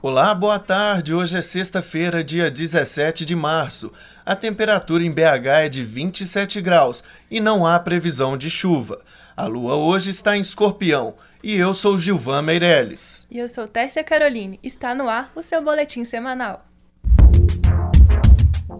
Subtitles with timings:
[0.00, 1.12] Olá, boa tarde.
[1.12, 3.92] Hoje é sexta-feira, dia 17 de março.
[4.24, 9.02] A temperatura em BH é de 27 graus e não há previsão de chuva.
[9.36, 13.26] A lua hoje está em escorpião e eu sou Gilvan Meirelles.
[13.28, 14.60] E eu sou Tércia Caroline.
[14.62, 16.64] Está no ar o seu boletim semanal.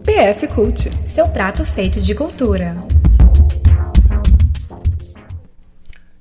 [0.05, 2.77] PF Cult seu prato feito de cultura.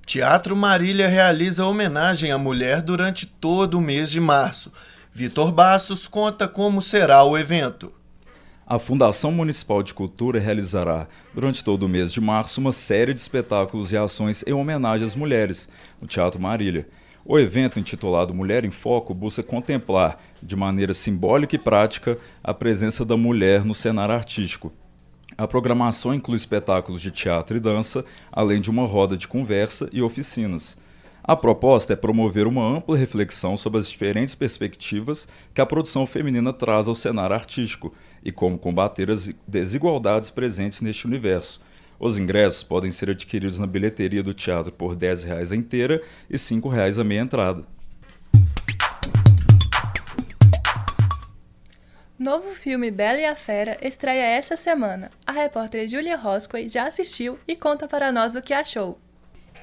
[0.09, 4.73] Teatro Marília realiza homenagem à mulher durante todo o mês de março.
[5.13, 7.93] Vitor Bastos conta como será o evento.
[8.67, 13.21] A Fundação Municipal de Cultura realizará, durante todo o mês de março, uma série de
[13.21, 15.69] espetáculos e ações em homenagem às mulheres
[16.01, 16.89] no Teatro Marília.
[17.23, 23.05] O evento, intitulado Mulher em Foco, busca contemplar, de maneira simbólica e prática, a presença
[23.05, 24.73] da mulher no cenário artístico,
[25.39, 30.03] a programação inclui espetáculos de teatro e dança, além de uma roda de conversa e
[30.03, 30.77] oficinas.
[31.23, 36.53] A proposta é promover uma ampla reflexão sobre as diferentes perspectivas que a produção feminina
[36.53, 41.61] traz ao cenário artístico e como combater as desigualdades presentes neste universo.
[42.01, 46.33] Os ingressos podem ser adquiridos na bilheteria do teatro por R$ 10,00 a inteira e
[46.33, 47.78] R$ 5,00 a meia entrada.
[52.19, 55.09] Novo filme Bela e a Fera estreia essa semana.
[55.25, 58.99] A repórter Julia Rosquay já assistiu e conta para nós o que achou.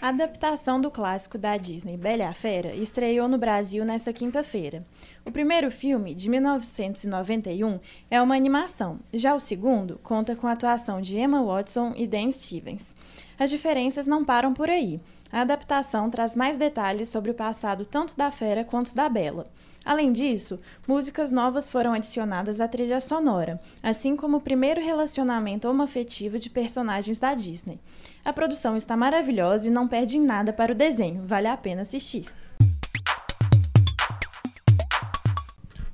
[0.01, 4.85] A adaptação do clássico da Disney Bela e a Fera estreou no Brasil nesta quinta-feira.
[5.25, 7.77] O primeiro filme, de 1991,
[8.09, 9.01] é uma animação.
[9.13, 12.95] Já o segundo conta com a atuação de Emma Watson e Dan Stevens.
[13.37, 15.01] As diferenças não param por aí.
[15.29, 19.45] A adaptação traz mais detalhes sobre o passado tanto da Fera quanto da Bela.
[19.85, 26.39] Além disso, músicas novas foram adicionadas à trilha sonora, assim como o primeiro relacionamento homoafetivo
[26.39, 27.79] de personagens da Disney.
[28.23, 31.83] A produção está maravilhosa e não perde em nada para o desenho, vale a pena
[31.83, 32.25] assistir.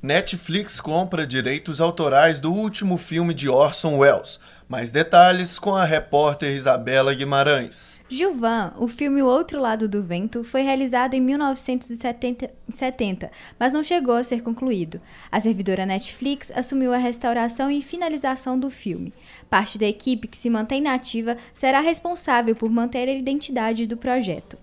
[0.01, 4.39] Netflix compra direitos autorais do último filme de Orson Welles.
[4.67, 8.00] Mais detalhes com a repórter Isabela Guimarães.
[8.13, 14.15] Gilvan, o filme O Outro Lado do Vento, foi realizado em 1970, mas não chegou
[14.15, 14.99] a ser concluído.
[15.31, 19.13] A servidora Netflix assumiu a restauração e finalização do filme.
[19.49, 24.57] Parte da equipe que se mantém nativa será responsável por manter a identidade do projeto.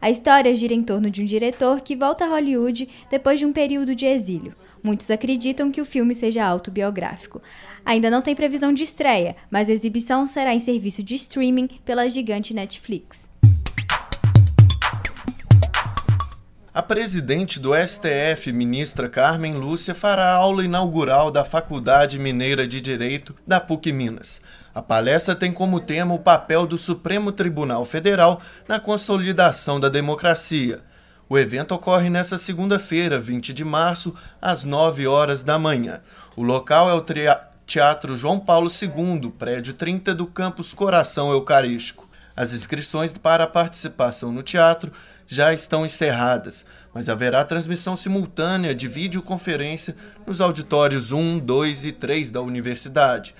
[0.00, 3.52] A história gira em torno de um diretor que volta a Hollywood depois de um
[3.52, 4.54] período de exílio.
[4.84, 7.40] Muitos acreditam que o filme seja autobiográfico.
[7.86, 12.06] Ainda não tem previsão de estreia, mas a exibição será em serviço de streaming pela
[12.10, 13.30] gigante Netflix.
[16.74, 23.34] A presidente do STF, ministra Carmen Lúcia, fará aula inaugural da Faculdade Mineira de Direito
[23.46, 24.42] da PUC Minas.
[24.74, 30.82] A palestra tem como tema o papel do Supremo Tribunal Federal na consolidação da democracia.
[31.26, 36.02] O evento ocorre nesta segunda-feira, 20 de março, às 9 horas da manhã.
[36.36, 37.04] O local é o
[37.66, 42.06] Teatro João Paulo II, prédio 30 do campus Coração Eucarístico.
[42.36, 44.92] As inscrições para a participação no teatro
[45.26, 49.96] já estão encerradas, mas haverá transmissão simultânea de videoconferência
[50.26, 53.34] nos auditórios 1, 2 e 3 da universidade.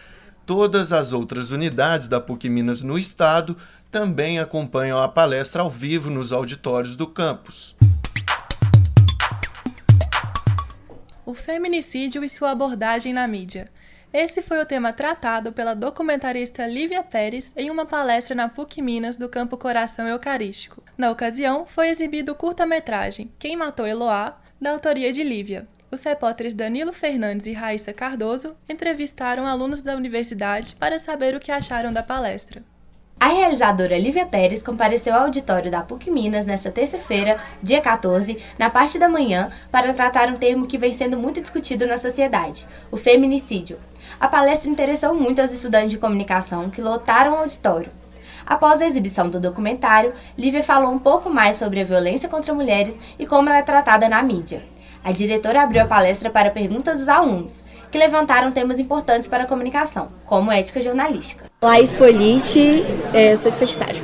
[0.46, 3.56] Todas as outras unidades da PUC Minas no estado
[3.90, 7.73] também acompanham a palestra ao vivo nos auditórios do campus.
[11.26, 13.68] O feminicídio e sua abordagem na mídia.
[14.12, 19.16] Esse foi o tema tratado pela documentarista Lívia Pérez em uma palestra na PUC Minas
[19.16, 20.82] do Campo Coração Eucarístico.
[20.98, 25.66] Na ocasião, foi exibido o curta-metragem Quem Matou Eloá, da autoria de Lívia.
[25.90, 31.50] Os repórteres Danilo Fernandes e Raíssa Cardoso entrevistaram alunos da universidade para saber o que
[31.50, 32.62] acharam da palestra.
[33.24, 38.68] A realizadora Lívia Pérez compareceu ao auditório da PUC Minas nesta terça-feira, dia 14, na
[38.68, 42.98] parte da manhã, para tratar um termo que vem sendo muito discutido na sociedade, o
[42.98, 43.78] feminicídio.
[44.20, 47.90] A palestra interessou muito aos estudantes de comunicação que lotaram o auditório.
[48.44, 52.98] Após a exibição do documentário, Lívia falou um pouco mais sobre a violência contra mulheres
[53.18, 54.62] e como ela é tratada na mídia.
[55.02, 59.46] A diretora abriu a palestra para perguntas dos alunos, que levantaram temas importantes para a
[59.46, 61.53] comunicação, como ética jornalística.
[61.64, 62.84] Laís Polite,
[63.14, 63.96] é, sou de Sagitário.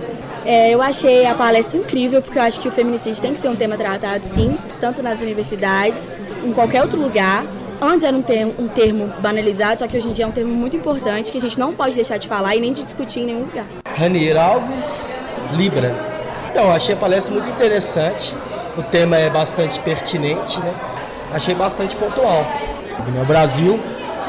[0.46, 3.50] É, eu achei a palestra incrível, porque eu acho que o feminicídio tem que ser
[3.50, 7.44] um tema tratado, sim, tanto nas universidades, em qualquer outro lugar.
[7.78, 10.50] Antes era um termo, um termo banalizado, só que hoje em dia é um termo
[10.50, 13.26] muito importante que a gente não pode deixar de falar e nem de discutir em
[13.26, 13.66] nenhum lugar.
[13.94, 15.22] Ranier Alves,
[15.52, 15.94] Libra.
[16.50, 18.34] Então, achei a palestra muito interessante.
[18.78, 20.74] O tema é bastante pertinente, né?
[21.30, 22.46] Achei bastante pontual.
[23.20, 23.78] O Brasil,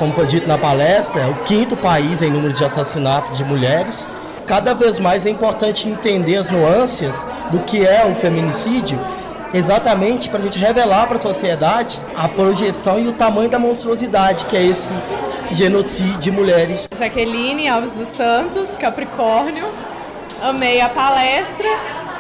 [0.02, 4.08] como foi dito na palestra, é o quinto país em número de assassinatos de mulheres.
[4.48, 9.00] Cada vez mais é importante entender as nuances do que é o feminicídio
[9.54, 14.46] exatamente para a gente revelar para a sociedade a projeção e o tamanho da monstruosidade
[14.46, 14.92] que é esse
[15.52, 16.90] genocídio de mulheres.
[16.92, 19.68] Jaqueline Alves dos Santos, Capricórnio.
[20.42, 21.70] Amei a palestra,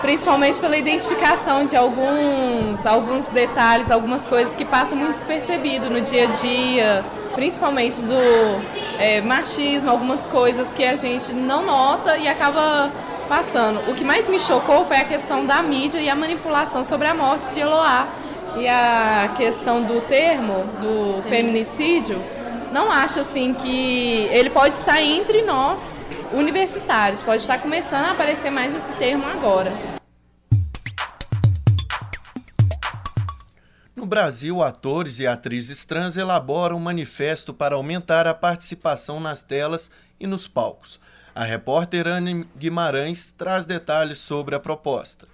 [0.01, 6.25] principalmente pela identificação de alguns, alguns detalhes, algumas coisas que passam muito despercebido no dia
[6.25, 8.15] a dia, principalmente do
[8.99, 12.91] é, machismo, algumas coisas que a gente não nota e acaba
[13.27, 13.89] passando.
[13.89, 17.13] O que mais me chocou foi a questão da mídia e a manipulação sobre a
[17.13, 18.07] morte de Eloá.
[18.57, 22.21] E a questão do termo, do feminicídio,
[22.71, 28.51] não acho assim que ele pode estar entre nós, universitários, pode estar começando a aparecer
[28.51, 29.90] mais esse termo agora.
[34.01, 39.91] No Brasil, atores e atrizes trans elaboram um manifesto para aumentar a participação nas telas
[40.19, 40.99] e nos palcos.
[41.35, 45.27] A repórter Anne Guimarães traz detalhes sobre a proposta.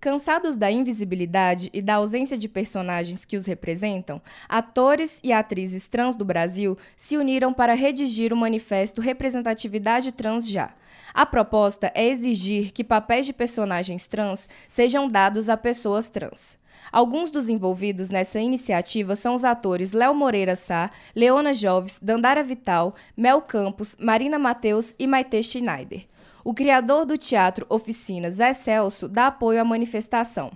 [0.00, 6.14] Cansados da invisibilidade e da ausência de personagens que os representam, atores e atrizes trans
[6.14, 10.72] do Brasil se uniram para redigir o manifesto Representatividade Trans Já.
[11.12, 16.61] A proposta é exigir que papéis de personagens trans sejam dados a pessoas trans.
[16.90, 22.94] Alguns dos envolvidos nessa iniciativa são os atores Léo Moreira Sá, Leona Joves, Dandara Vital,
[23.16, 26.06] Mel Campos, Marina Mateus e Maite Schneider.
[26.44, 30.50] O criador do teatro Oficina, Zé Celso, dá apoio à manifestação.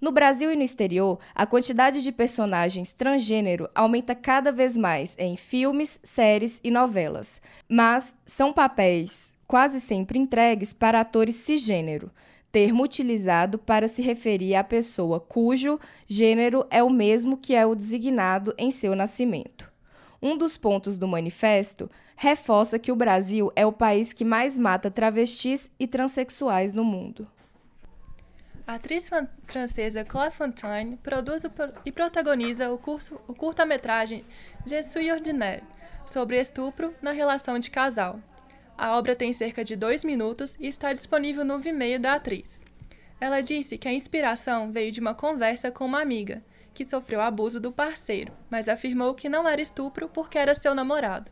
[0.00, 5.36] No Brasil e no exterior, a quantidade de personagens transgênero aumenta cada vez mais em
[5.36, 12.10] filmes, séries e novelas, mas são papéis quase sempre entregues para atores cisgênero
[12.52, 17.74] termo utilizado para se referir à pessoa cujo gênero é o mesmo que é o
[17.74, 19.70] designado em seu nascimento.
[20.22, 24.90] Um dos pontos do manifesto reforça que o Brasil é o país que mais mata
[24.90, 27.26] travestis e transexuais no mundo.
[28.66, 29.10] A atriz
[29.46, 31.42] francesa Claire Fontaine produz
[31.84, 34.24] e protagoniza o, curso, o curta-metragem
[34.64, 35.64] Je suis ordinaire,
[36.06, 38.20] sobre estupro na relação de casal,
[38.80, 42.62] a obra tem cerca de dois minutos e está disponível no Vimeo da atriz.
[43.20, 46.42] Ela disse que a inspiração veio de uma conversa com uma amiga,
[46.72, 51.30] que sofreu abuso do parceiro, mas afirmou que não era estupro porque era seu namorado.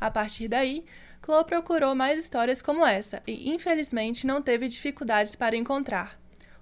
[0.00, 0.84] A partir daí,
[1.24, 6.18] Chloe procurou mais histórias como essa e, infelizmente, não teve dificuldades para encontrar.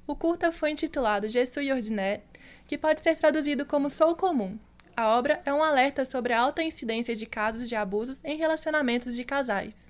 [0.07, 2.23] O curta foi intitulado Je suis ordinaire,
[2.67, 4.59] que pode ser traduzido como Sou Comum.
[4.95, 9.17] A obra é um alerta sobre a alta incidência de casos de abusos em relacionamentos
[9.17, 9.86] de casais.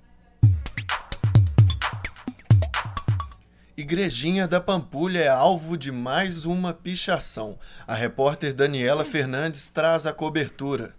[3.79, 7.59] Igrejinha da Pampulha é alvo de mais uma pichação.
[7.85, 10.95] A repórter Daniela Fernandes traz a cobertura.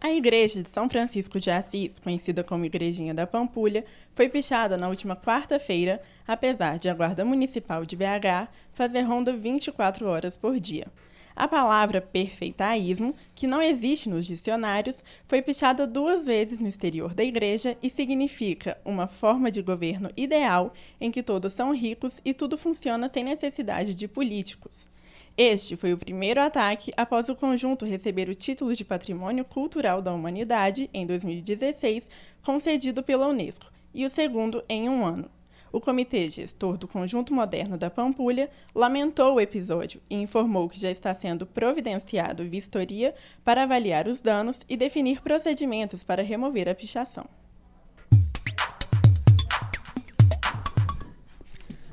[0.00, 3.84] A igreja de São Francisco de Assis, conhecida como Igrejinha da Pampulha,
[4.16, 10.04] foi pichada na última quarta-feira, apesar de a Guarda Municipal de BH fazer ronda 24
[10.08, 10.88] horas por dia.
[11.34, 17.24] A palavra perfeitaísmo, que não existe nos dicionários, foi pichada duas vezes no exterior da
[17.24, 22.58] igreja e significa uma forma de governo ideal em que todos são ricos e tudo
[22.58, 24.90] funciona sem necessidade de políticos.
[25.34, 30.12] Este foi o primeiro ataque após o conjunto receber o título de Patrimônio Cultural da
[30.12, 32.10] Humanidade em 2016,
[32.42, 35.30] concedido pela Unesco, e o segundo em um ano.
[35.72, 40.90] O Comitê Gestor do Conjunto Moderno da Pampulha lamentou o episódio e informou que já
[40.90, 47.24] está sendo providenciado vistoria para avaliar os danos e definir procedimentos para remover a pichação.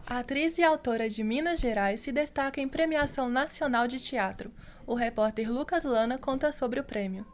[0.06, 4.52] A atriz e autora de Minas Gerais se destaca em premiação nacional de teatro.
[4.86, 7.26] O repórter Lucas Lana conta sobre o prêmio.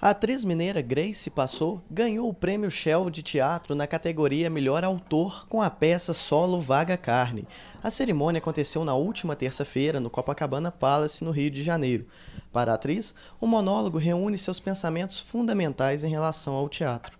[0.00, 5.44] A atriz mineira Grace Passou ganhou o prêmio Shell de teatro na categoria Melhor Autor
[5.48, 7.48] com a peça solo Vaga Carne.
[7.82, 12.06] A cerimônia aconteceu na última terça-feira no Copacabana Palace, no Rio de Janeiro.
[12.52, 17.18] Para a atriz, o monólogo reúne seus pensamentos fundamentais em relação ao teatro.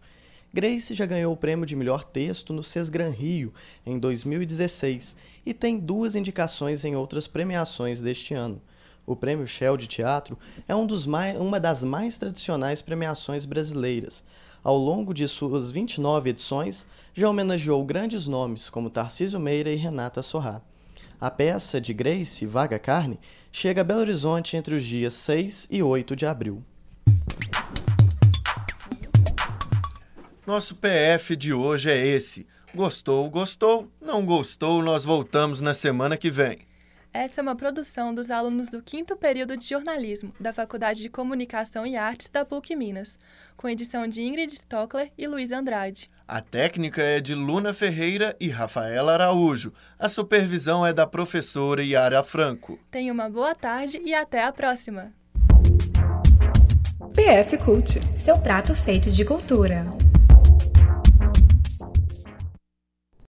[0.54, 3.52] Grace já ganhou o prêmio de melhor texto no Sesgran Rio
[3.84, 8.62] em 2016 e tem duas indicações em outras premiações deste ano.
[9.08, 10.38] O Prêmio Shell de Teatro
[10.68, 14.22] é um mais, uma das mais tradicionais premiações brasileiras.
[14.62, 20.22] Ao longo de suas 29 edições, já homenageou grandes nomes como Tarcísio Meira e Renata
[20.22, 20.60] Sorrá.
[21.18, 23.18] A peça de Grace, Vaga Carne,
[23.50, 26.62] chega a Belo Horizonte entre os dias 6 e 8 de abril.
[30.46, 32.46] Nosso PF de hoje é esse.
[32.74, 33.90] Gostou, gostou?
[34.02, 34.82] Não gostou?
[34.82, 36.67] Nós voltamos na semana que vem.
[37.18, 41.84] Essa é uma produção dos alunos do quinto período de jornalismo da Faculdade de Comunicação
[41.84, 43.18] e Artes da PUC Minas,
[43.56, 46.08] com edição de Ingrid Stockler e Luiz Andrade.
[46.28, 49.72] A técnica é de Luna Ferreira e Rafaela Araújo.
[49.98, 52.78] A supervisão é da professora Yara Franco.
[52.88, 55.12] Tenha uma boa tarde e até a próxima!
[57.16, 59.84] PF Cult, seu prato feito de cultura.